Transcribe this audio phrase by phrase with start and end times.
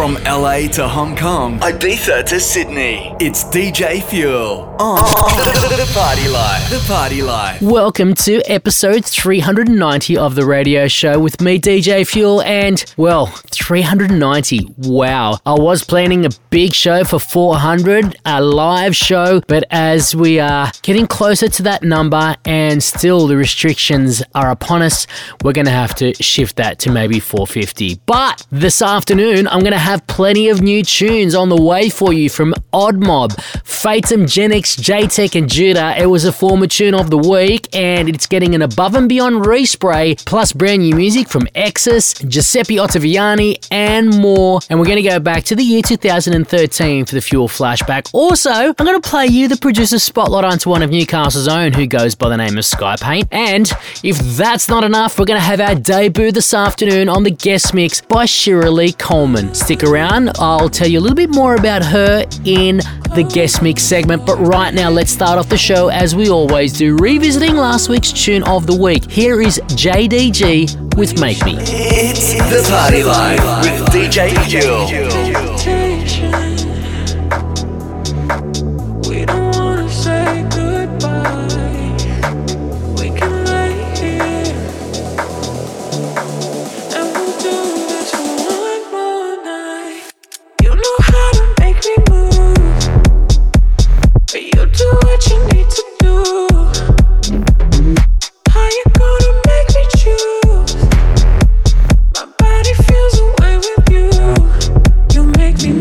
[0.00, 6.26] From LA to Hong Kong, Ibiza to Sydney, it's DJ Fuel on oh, the Party
[6.26, 6.70] Life.
[6.70, 7.60] The Party Life.
[7.60, 14.74] Welcome to episode 390 of the radio show with me, DJ Fuel, and well, 390.
[14.78, 15.36] Wow.
[15.44, 20.72] I was planning a big show for 400, a live show, but as we are
[20.80, 25.06] getting closer to that number and still the restrictions are upon us,
[25.44, 28.00] we're going to have to shift that to maybe 450.
[28.06, 32.12] But this afternoon, I'm going to have plenty of new tunes on the way for
[32.12, 33.32] you from Odd Mob,
[33.64, 35.94] Fatum Genix, JTech, and Judah.
[35.98, 39.44] It was a former tune of the week, and it's getting an above and beyond
[39.44, 44.60] respray, plus brand new music from Exus, Giuseppe Ottaviani, and more.
[44.70, 48.10] And we're going to go back to the year 2013 for the Fuel flashback.
[48.12, 51.86] Also, I'm going to play you the producer spotlight onto one of Newcastle's own who
[51.86, 53.28] goes by the name of Skypaint.
[53.30, 53.70] And
[54.02, 57.74] if that's not enough, we're going to have our debut this afternoon on the guest
[57.74, 59.54] mix by Shiralee Coleman.
[59.54, 62.78] Stick around, I'll tell you a little bit more about her in
[63.14, 64.24] the guest mix segment.
[64.26, 68.12] But right now, let's start off the show as we always do, revisiting last week's
[68.12, 69.10] tune of the week.
[69.10, 71.56] Here is JDG with Make Me.
[71.58, 75.79] It's the Party Life with DJ Fuel.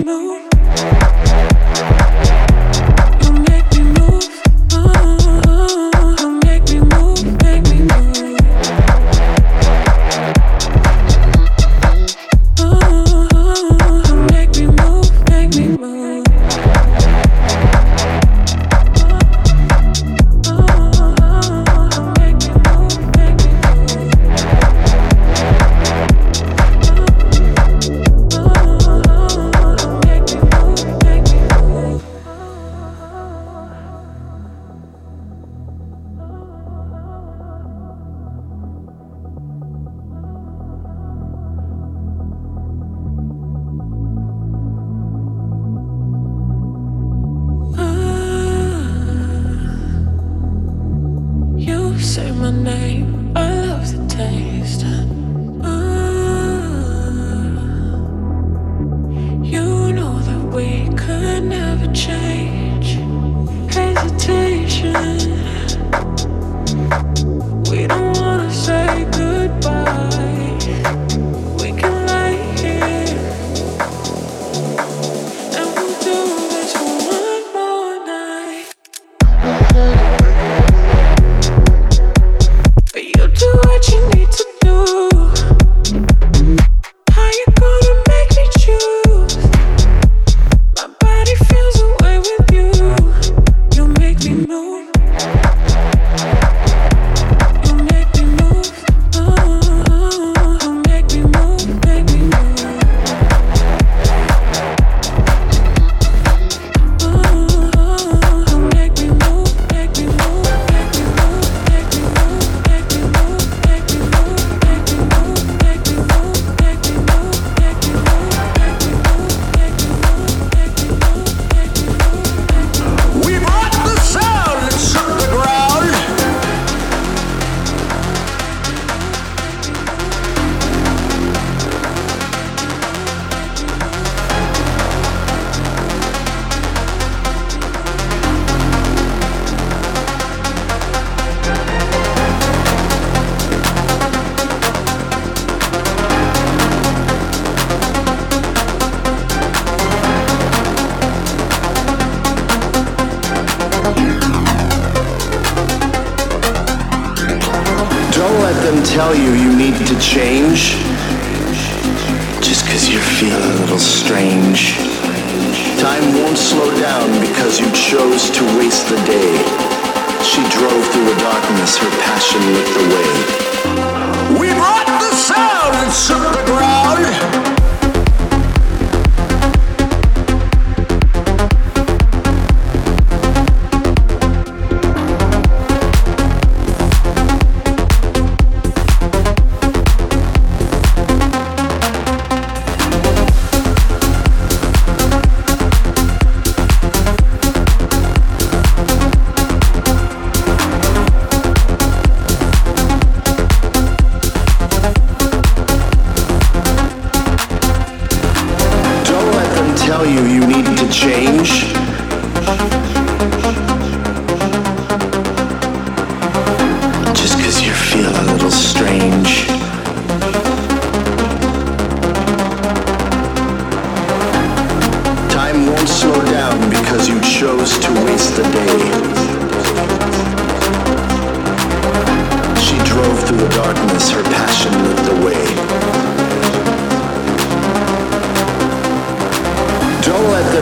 [0.09, 0.38] know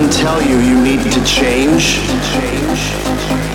[0.07, 2.00] Don't tell you you need to change,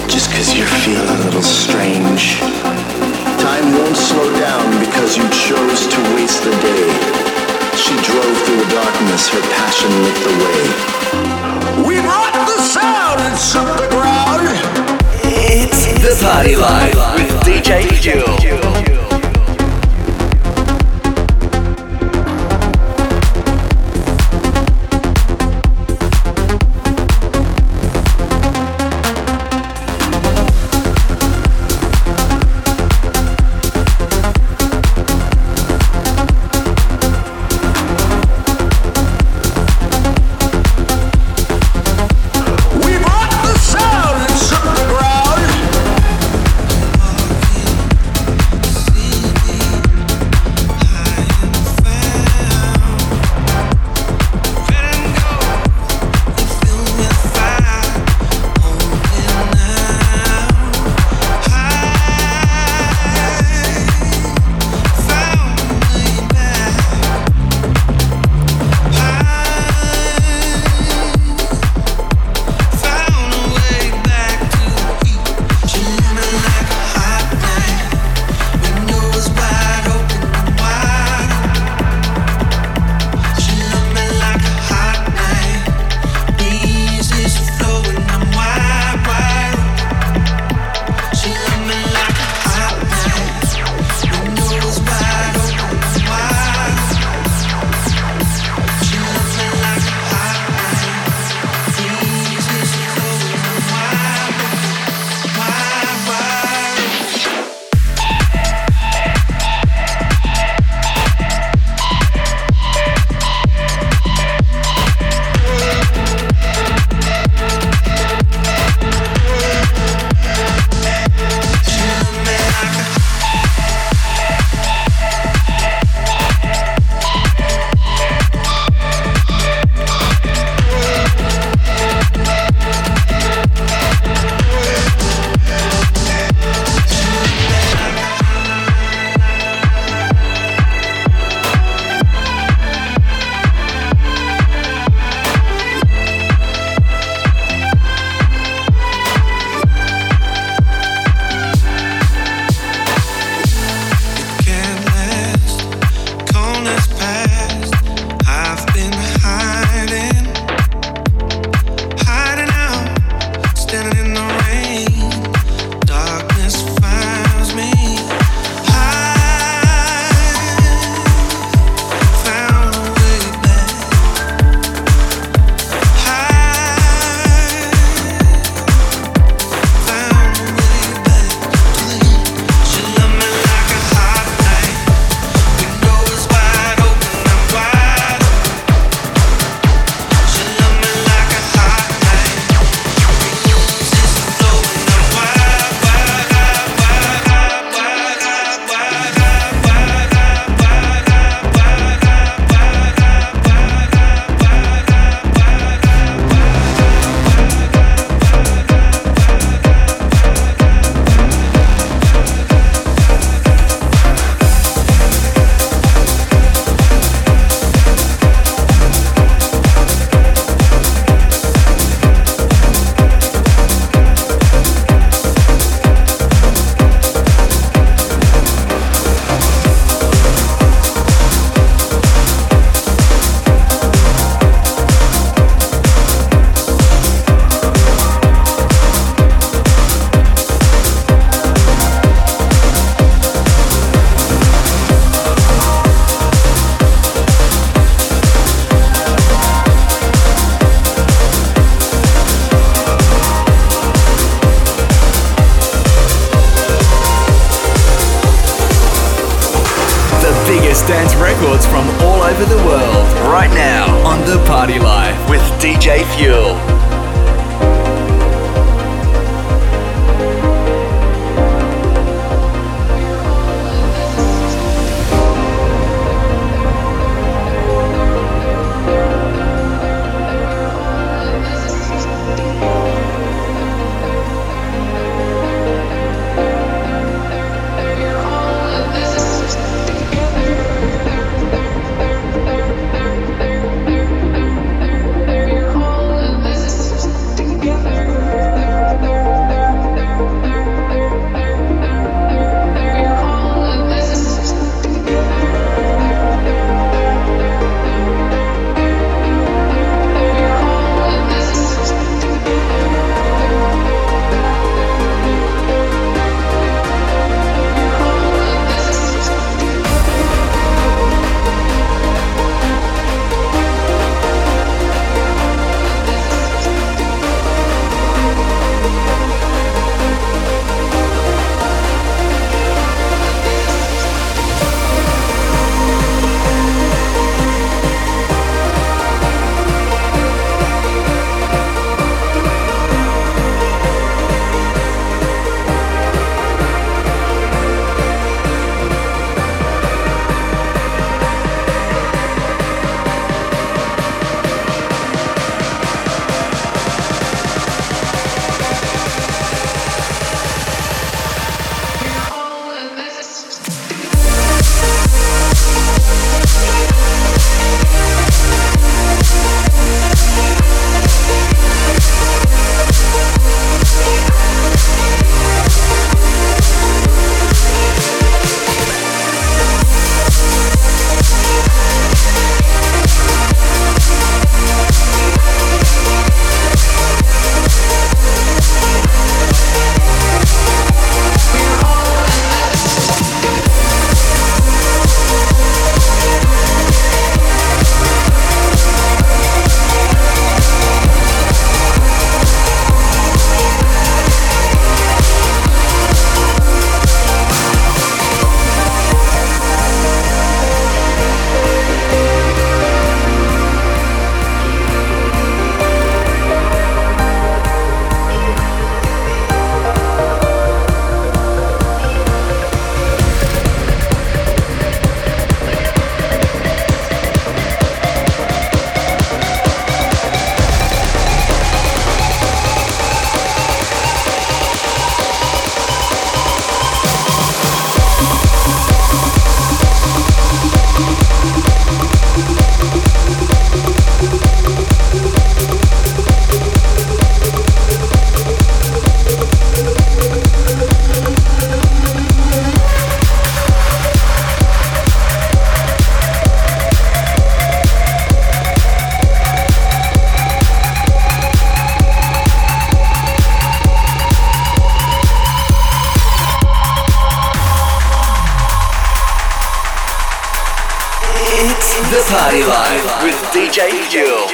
[0.06, 2.40] just because you feel a little strange.
[3.40, 6.92] Time won't slow down because you chose to waste the day.
[7.74, 11.88] She drove through the darkness, her passion lit the way.
[11.88, 14.44] We rock the sound and shook the ground.
[15.24, 19.11] It's the Party Life with DJ Fuel.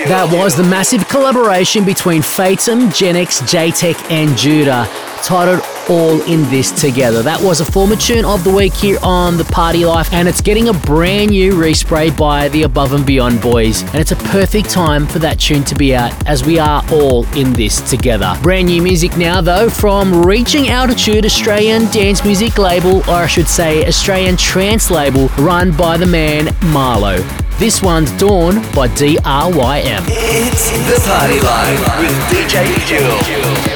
[0.08, 4.88] That was the massive collaboration between Fatum, Genix, JTech, and Judah,
[5.22, 7.22] titled All in This Together.
[7.22, 10.40] That was a former tune of the week here on The Party Life, and it's
[10.40, 13.82] getting a brand new respray by the Above and Beyond boys.
[13.82, 17.26] And it's a perfect time for that tune to be out as we are all
[17.36, 18.34] in this together.
[18.42, 23.46] Brand new music now, though, from Reaching Altitude, Australian dance music label, or I should
[23.46, 27.22] say, Australian trance label, run by the man Marlo.
[27.58, 30.04] This one's Dawn by DRYM.
[30.06, 33.67] It's The Party Life with DJ Fuel.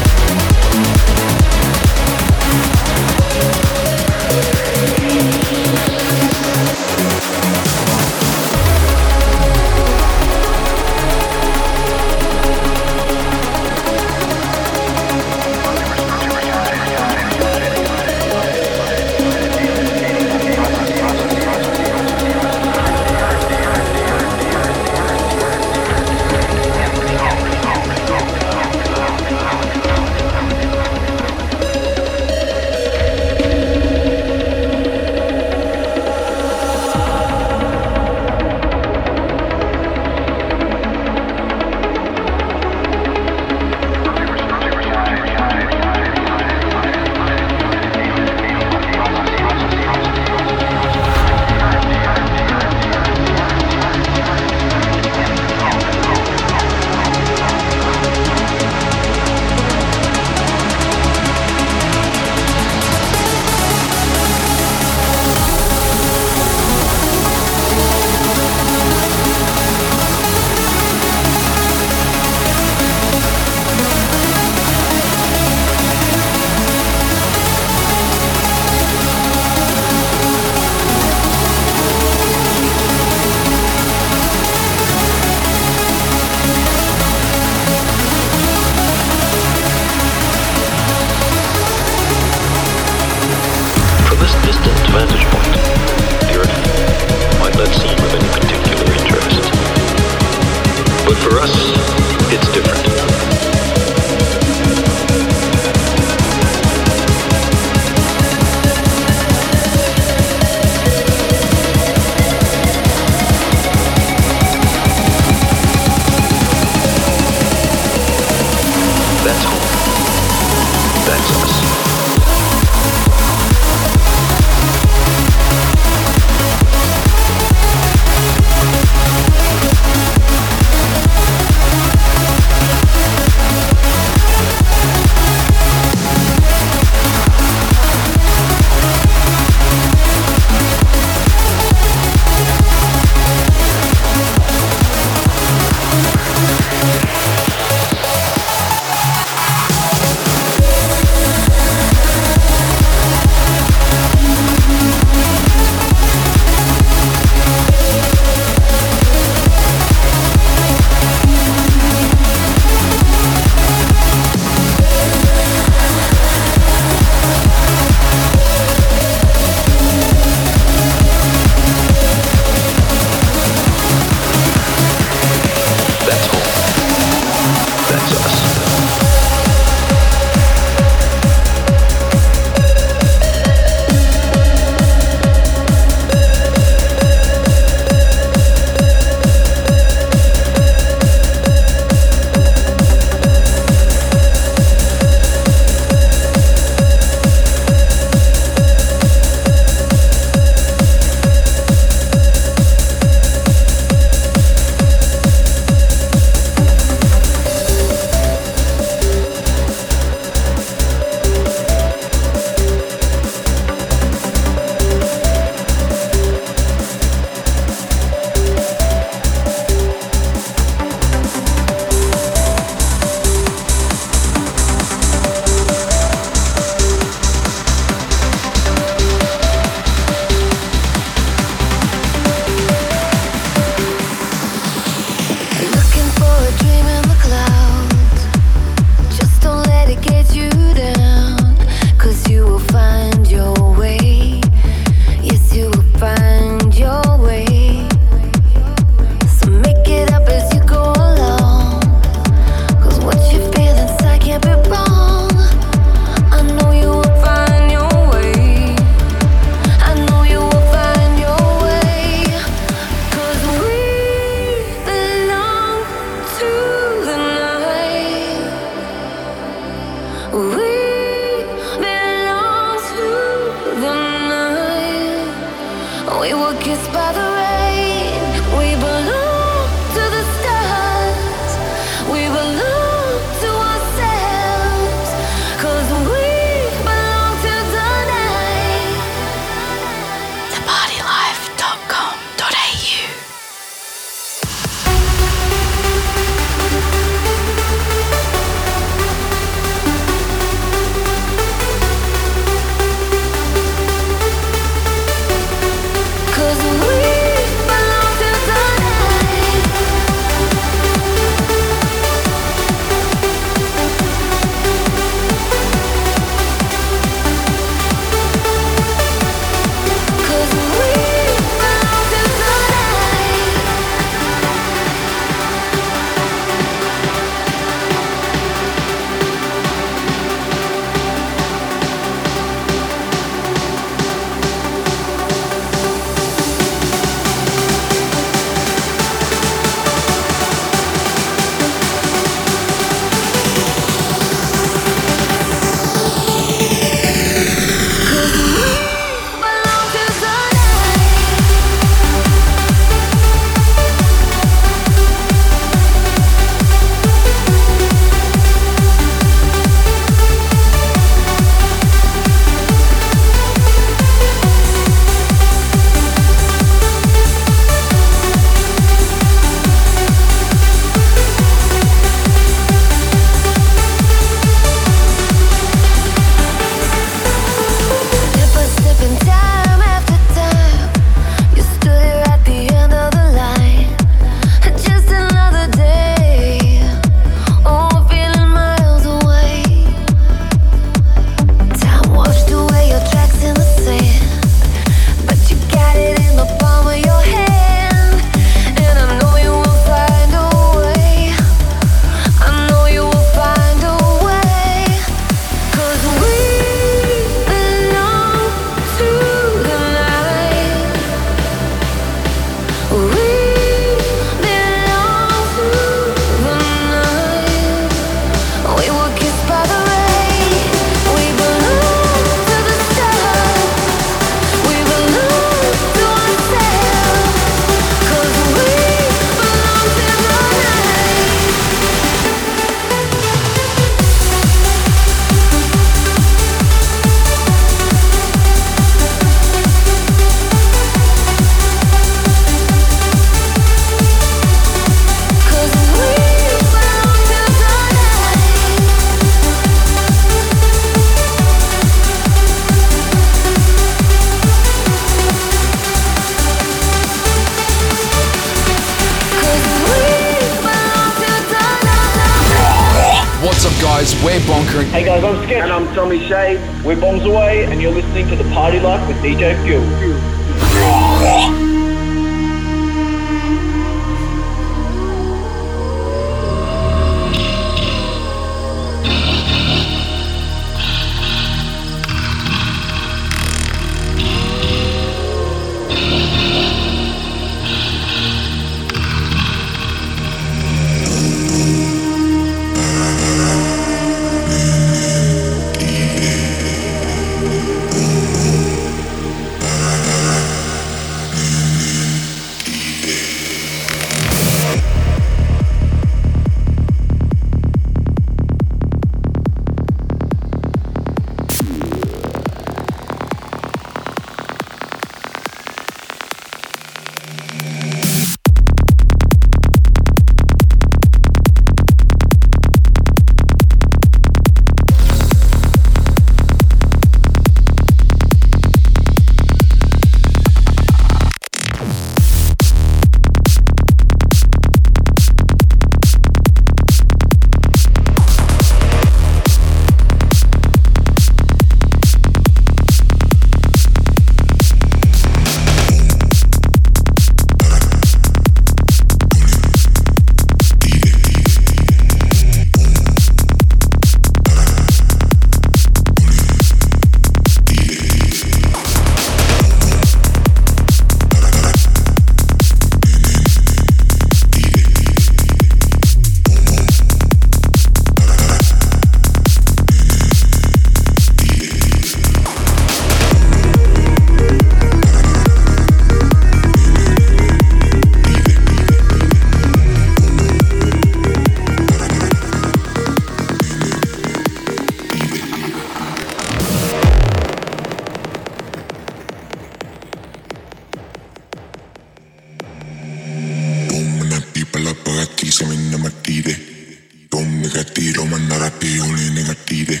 [597.76, 600.00] pagati romannarapi uninengatide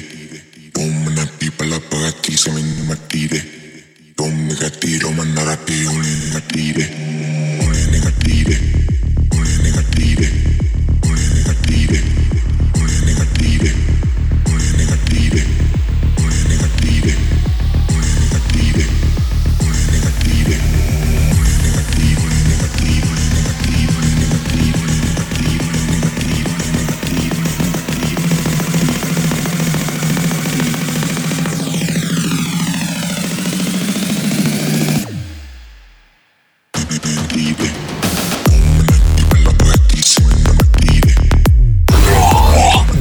[0.80, 3.44] omnapipala pagati seminmatide
[4.16, 6.84] omnegati romannarapi uninengatide
[7.60, 8.56] uninengatide
[9.36, 10.26] uninengatide
[11.04, 11.98] uninengatide
[12.80, 13.70] uninengatide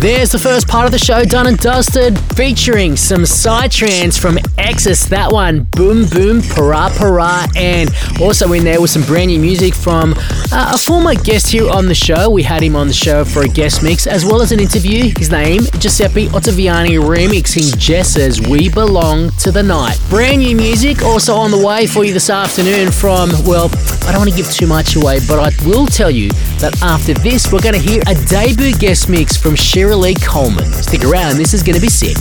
[0.05, 5.09] There's the first part of the show done and dusted, featuring some psytrance from Exus.
[5.09, 7.89] That one, Boom Boom Para Para, and
[8.21, 10.13] also in there was some brand new music from
[10.51, 12.29] uh, a former guest here on the show.
[12.29, 15.11] We had him on the show for a guest mix, as well as an interview.
[15.17, 19.99] His name, Giuseppe Ottaviani, remixing Jess's We Belong to the Night.
[20.11, 23.71] Brand new music also on the way for you this afternoon from, well,
[24.05, 27.15] I don't want to give too much away, but I will tell you that after
[27.15, 30.71] this, we're going to hear a debut guest mix from Shira Lee Coleman.
[30.73, 32.17] Stick around, this is to be sick.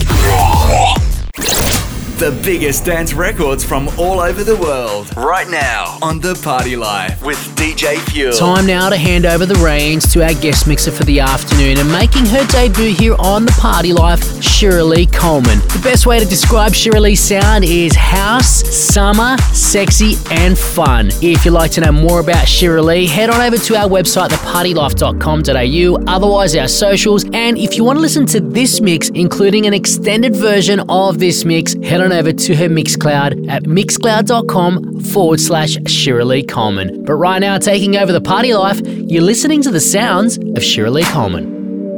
[2.17, 5.13] The biggest dance records from all over the world.
[5.17, 8.31] Right now on The Party Life with DJ Fuel.
[8.31, 11.91] Time now to hand over the reins to our guest mixer for the afternoon and
[11.91, 15.59] making her debut here on the Party Life, Shiralee Coleman.
[15.59, 21.09] The best way to describe Shiralee's sound is house, summer, sexy, and fun.
[21.21, 26.03] If you'd like to know more about Shiralee, head on over to our website, thepartylife.com.au,
[26.07, 30.33] otherwise our socials, and if you want to listen to this mix, including an extended
[30.33, 36.43] version of this mix, head on over to her Mixcloud at mixcloud.com forward slash Shiralee
[36.43, 37.03] Coleman.
[37.05, 41.03] But right now, taking over the party life, you're listening to the sounds of Shiralee
[41.03, 41.97] Coleman.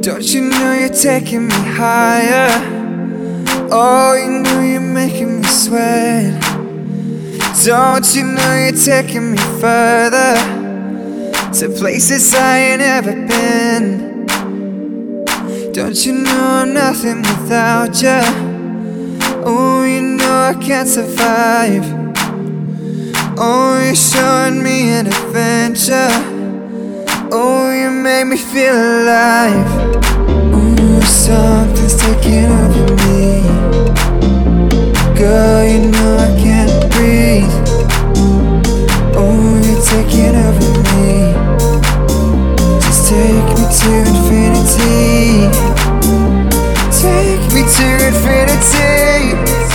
[0.00, 2.48] Don't you know you're taking me higher?
[3.70, 6.40] Oh, you know you're making me sweat.
[7.64, 10.36] Don't you know you're taking me further
[11.52, 14.36] to places I ain't ever been?
[15.72, 18.47] Don't you know I'm nothing without you?
[19.50, 21.82] Oh, you know I can't survive.
[23.38, 26.10] Oh, you're showing me an adventure.
[27.32, 29.66] Oh, you make me feel alive.
[30.52, 33.40] Ooh, something's taking over me.
[35.16, 37.54] Girl, you know I can't breathe.
[39.16, 41.32] Oh, you're taking over me.
[42.82, 45.48] Just take me to infinity.
[47.00, 47.37] Take
[47.68, 49.67] to infinity.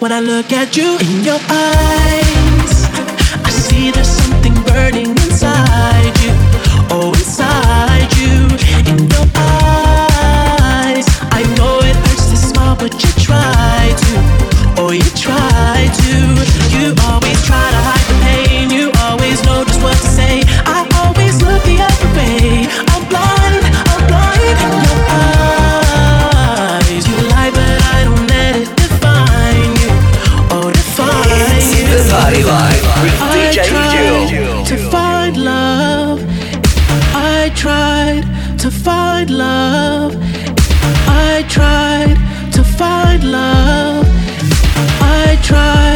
[0.00, 2.74] when I look at you in your eyes.
[3.44, 6.32] I see there's something burning inside you.
[6.90, 7.47] Oh, inside.
[39.28, 40.16] find love.
[41.06, 42.16] I tried
[42.52, 44.06] to find love.
[45.00, 45.87] I tried.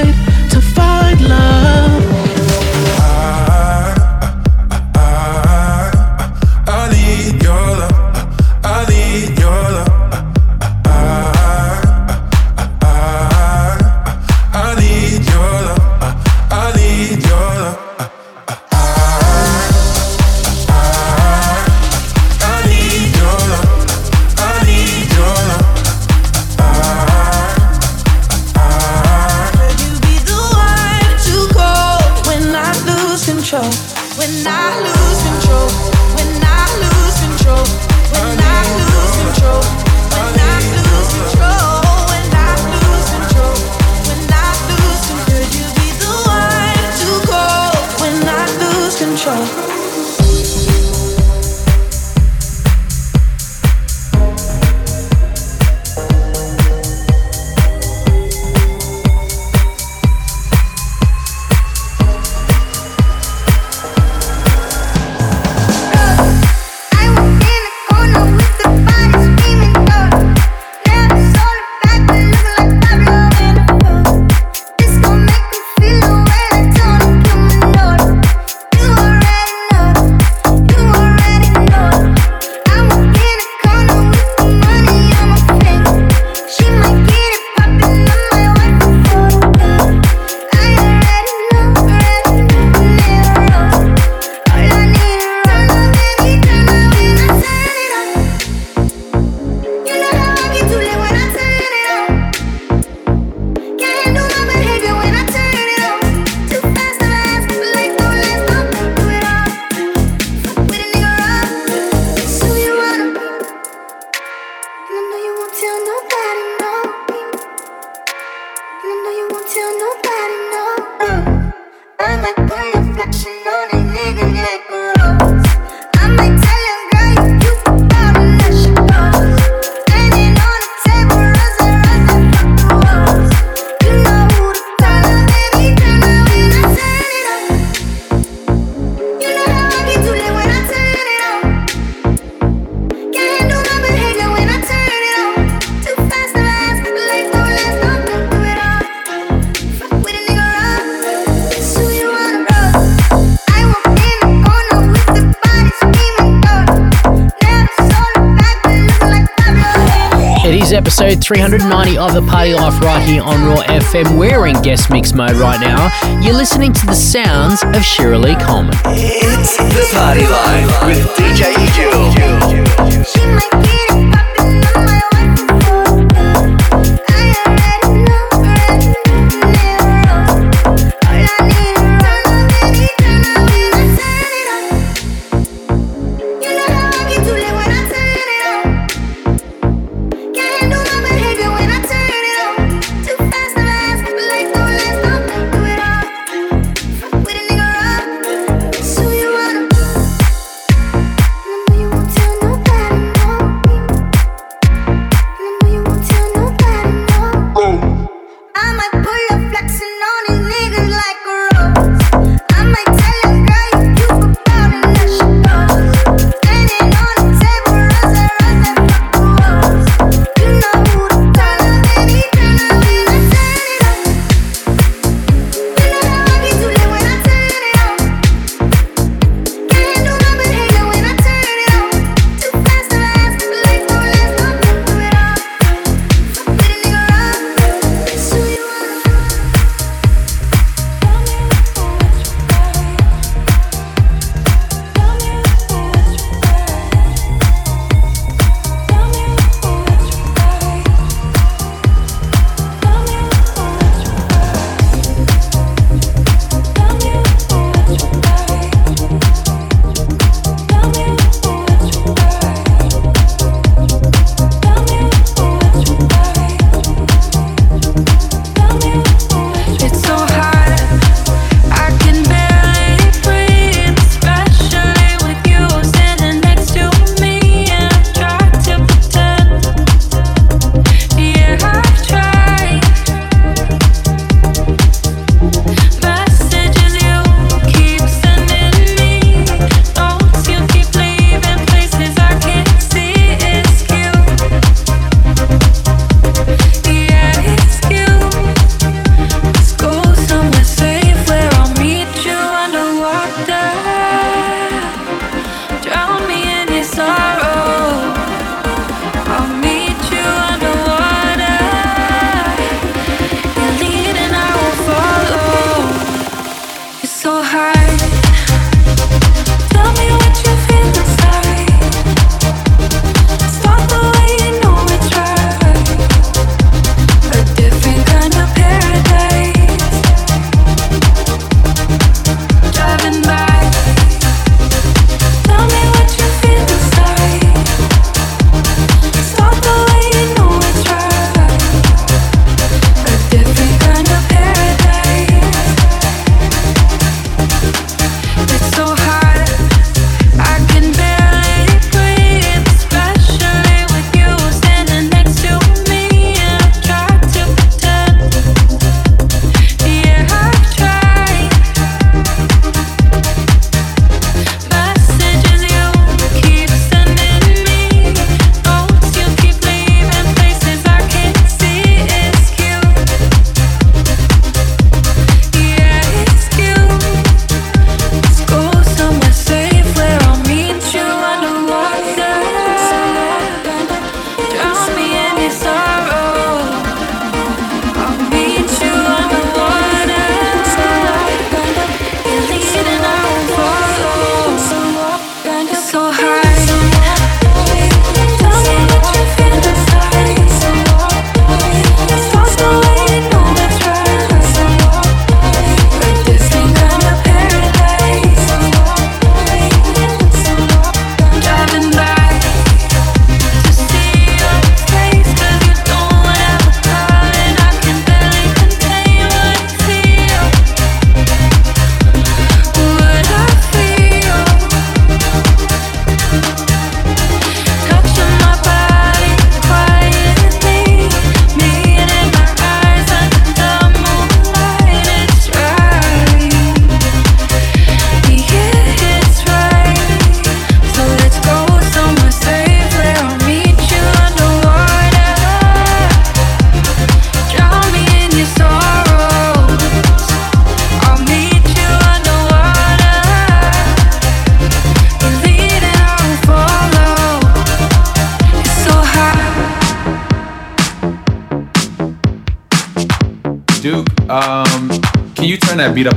[161.35, 164.18] 390 of The Party Life right here on Raw FM.
[164.18, 165.88] We're in guest mix mode right now.
[166.20, 168.74] You're listening to the sounds of Shiralee Coleman.
[168.85, 172.62] It's the Party Life with DJ Fuel.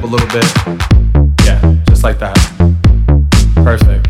[0.06, 0.46] A little bit?
[1.46, 2.36] Yeah, just like that.
[3.56, 4.08] Perfect.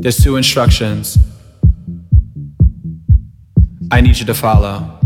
[0.00, 1.18] There's two instructions
[3.90, 5.00] I need you to follow.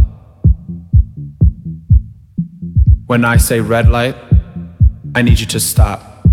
[3.07, 4.17] When I say red light,
[5.15, 6.27] I need you to stop.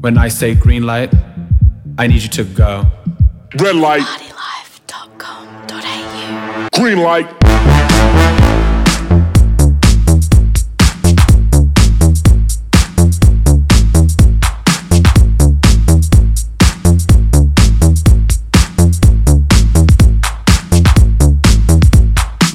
[0.00, 1.12] When I say green light,
[1.98, 2.86] I need you to go.
[3.60, 4.06] Red light.
[6.74, 7.45] Green light.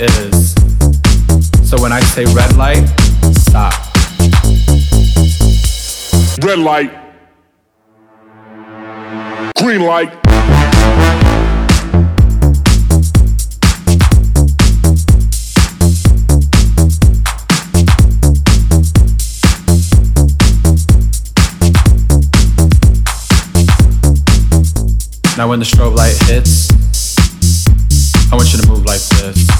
[0.00, 0.54] Is.
[1.68, 2.86] So when I say red light,
[3.36, 3.74] stop.
[6.42, 6.90] Red light.
[9.56, 10.12] Green light.
[25.36, 26.70] Now when the strobe light hits,
[28.32, 29.59] I want you to move like this.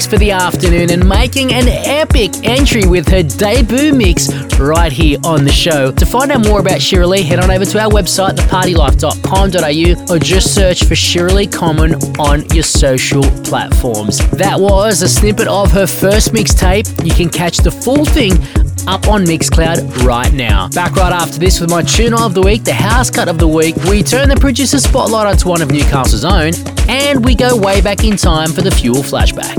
[0.00, 5.18] Mix for the afternoon, and making an epic entry with her debut mix right here
[5.24, 5.92] on the show.
[5.92, 10.54] To find out more about Shiralee, head on over to our website, thepartylife.com.au, or just
[10.54, 14.18] search for Shiralee Coleman on your social platforms.
[14.30, 17.04] That was a snippet of her first mixtape.
[17.04, 18.32] You can catch the full thing
[18.86, 20.68] up on Mixcloud right now.
[20.68, 23.48] Back right after this with my tune of the week, the house cut of the
[23.48, 23.76] week.
[23.84, 26.52] We turn the producer spotlight onto one of Newcastle's own,
[26.88, 29.56] and we go way back in time for the fuel flashback.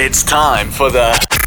[0.00, 1.37] It's time for the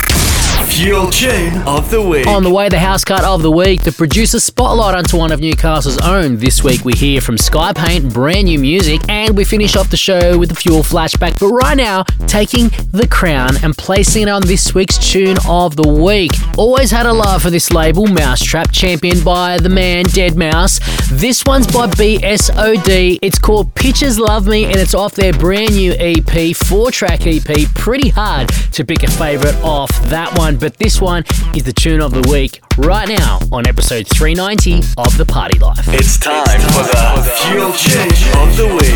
[0.72, 2.26] Fuel Tune of the Week.
[2.28, 5.42] On the way, the house cut of the week, the producer spotlight onto one of
[5.42, 6.38] Newcastle's own.
[6.38, 9.98] This week we hear from Sky Paint, brand new music, and we finish off the
[9.98, 11.38] show with the Fuel flashback.
[11.42, 15.88] But right now, taking the crown and placing it on this week's tune of the
[15.88, 16.32] week.
[16.58, 21.20] Always had a love for this label, Mau5trap, championed by the man deadmau5.
[21.20, 23.20] This one's by BSOD.
[23.22, 27.68] It's called Pictures Love Me, and it's off their brand new EP, four track EP.
[27.76, 31.24] Pretty hard to pick a favourite off that one, but this one
[31.56, 35.88] is the tune of the week right now on episode 390 of The Party Life.
[35.88, 38.92] It's time for the Fuel Change of the Week.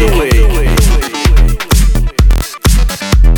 [3.24, 3.34] It's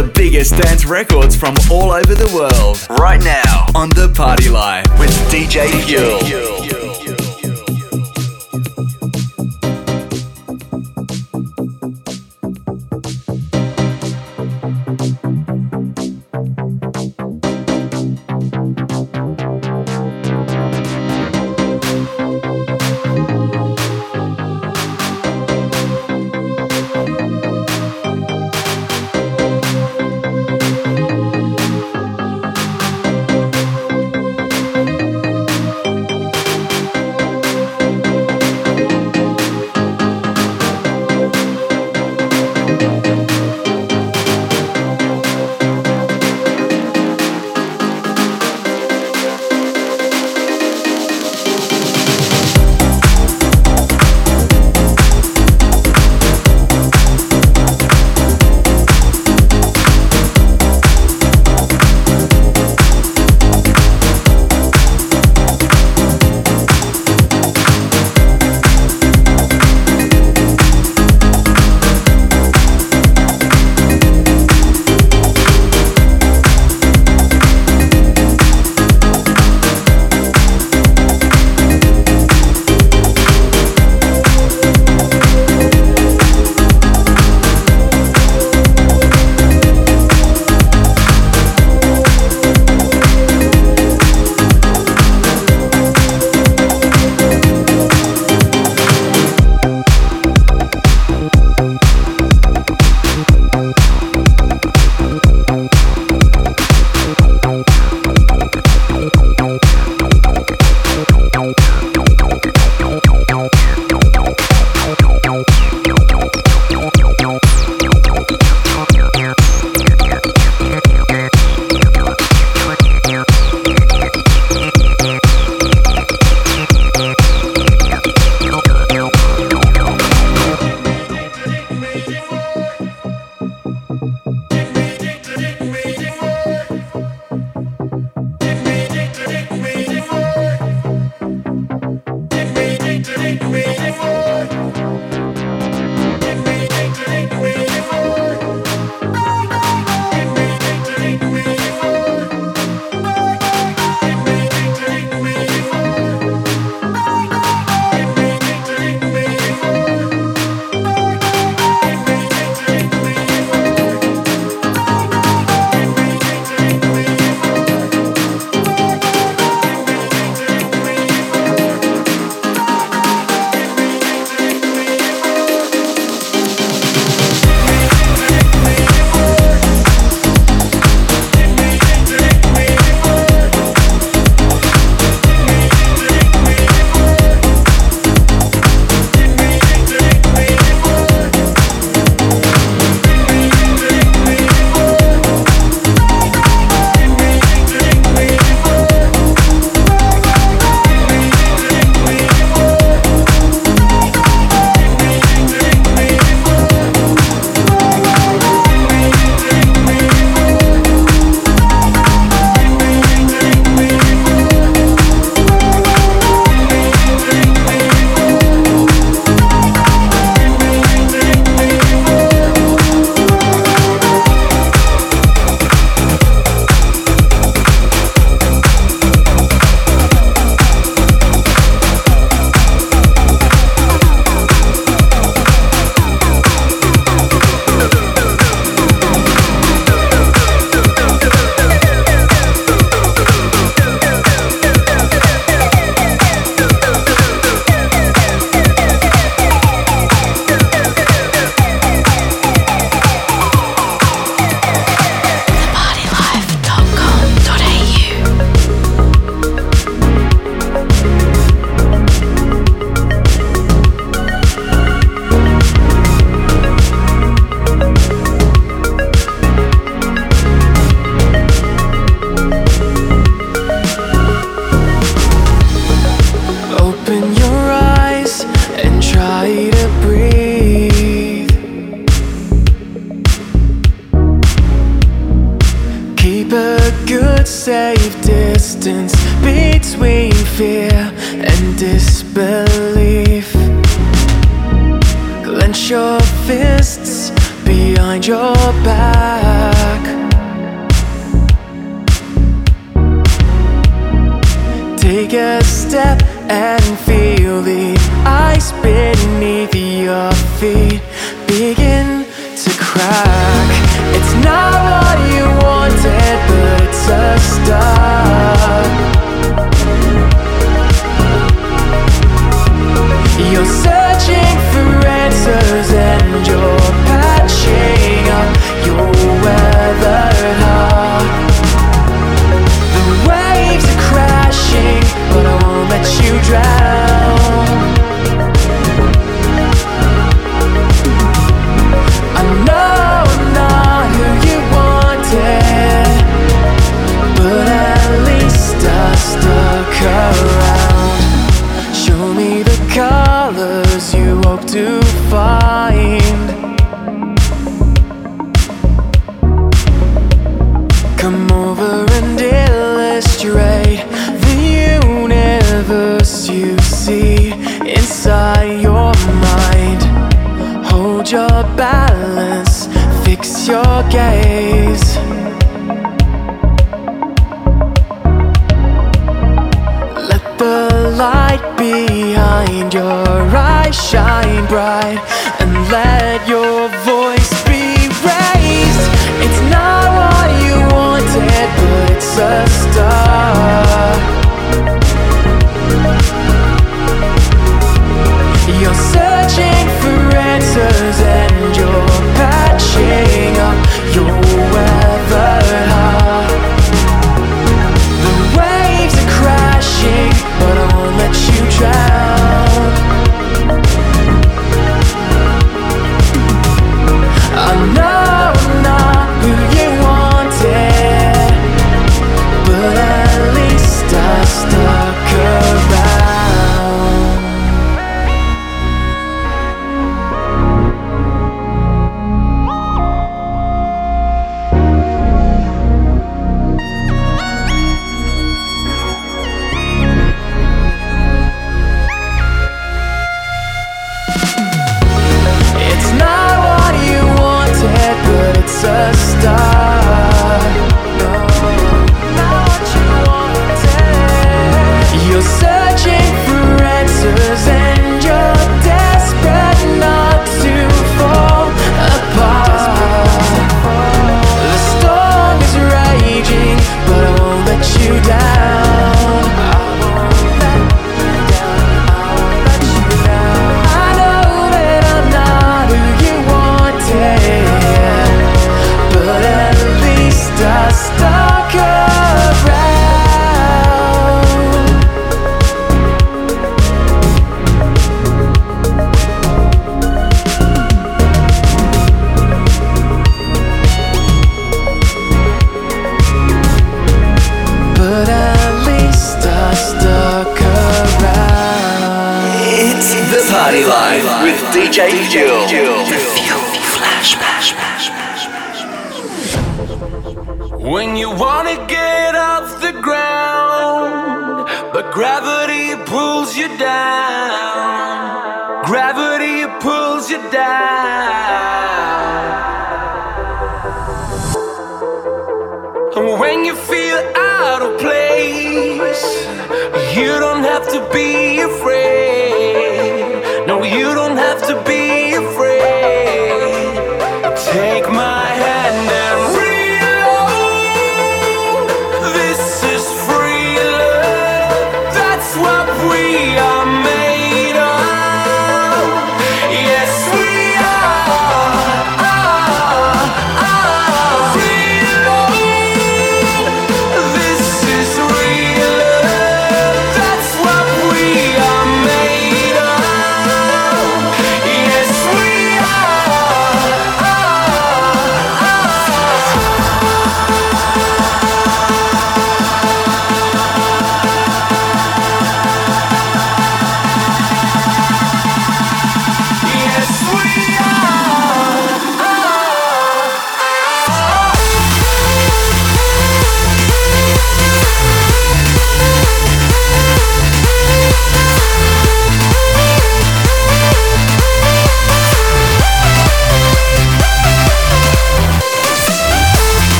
[0.00, 2.78] The biggest dance records from all over the world.
[2.98, 6.79] Right now on the Party Life with DJ Fuel.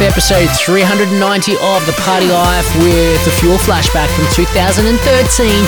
[0.00, 4.96] Off episode 390 of The Party Life with the Fuel flashback from 2013,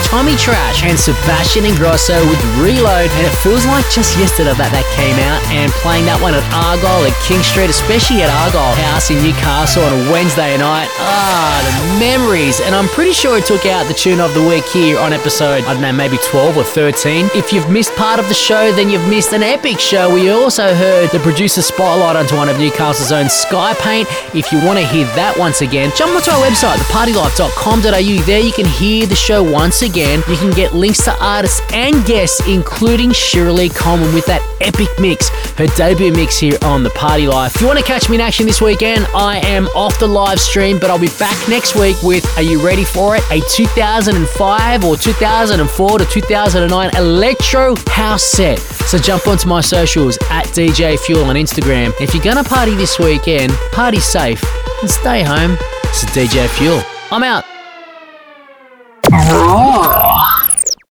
[0.03, 3.09] Tommy Trash and Sebastian Ingrosso with Reload.
[3.13, 6.45] And it feels like just yesterday that that came out and playing that one at
[6.53, 10.89] Argyle at King Street, especially at Argyle House in Newcastle on a Wednesday night.
[10.97, 12.61] Ah, the memories.
[12.61, 15.65] And I'm pretty sure it took out the tune of the week here on episode,
[15.65, 17.29] I don't know, maybe 12 or 13.
[17.35, 20.13] If you've missed part of the show, then you've missed an epic show.
[20.13, 24.07] We also heard the producer spotlight onto one of Newcastle's own Sky Paint.
[24.33, 28.25] If you want to hear that once again, jump onto our website, thepartylife.com.au.
[28.25, 30.23] There you can hear the show once again.
[30.27, 35.29] You can get links to artists and guests, including Shiralee Coleman with that epic mix,
[35.57, 37.55] her debut mix here on The Party Life.
[37.55, 40.39] If you want to catch me in action this weekend, I am off the live
[40.39, 43.23] stream, but I'll be back next week with, are you ready for it?
[43.31, 48.59] A 2005 or 2004 to 2009 Electro House set.
[48.59, 51.93] So jump onto my socials at DJ Fuel on Instagram.
[51.99, 54.43] If you're gonna party this weekend, party safe
[54.81, 55.57] and stay home.
[55.85, 56.81] It's DJ Fuel.
[57.11, 57.45] I'm out.